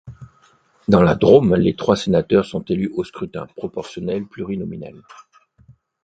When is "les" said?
1.53-1.75